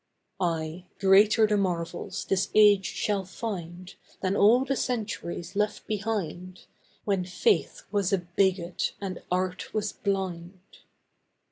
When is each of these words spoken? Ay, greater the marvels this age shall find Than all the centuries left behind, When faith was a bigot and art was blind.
Ay, 0.39 0.87
greater 0.99 1.45
the 1.45 1.55
marvels 1.57 2.25
this 2.25 2.49
age 2.55 2.87
shall 2.87 3.23
find 3.23 3.93
Than 4.21 4.35
all 4.35 4.65
the 4.65 4.75
centuries 4.75 5.55
left 5.55 5.85
behind, 5.85 6.65
When 7.05 7.23
faith 7.23 7.83
was 7.91 8.11
a 8.11 8.17
bigot 8.17 8.93
and 8.99 9.21
art 9.29 9.75
was 9.75 9.93
blind. 9.93 10.79